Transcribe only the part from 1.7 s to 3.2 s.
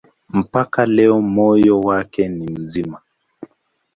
wake ni mzima.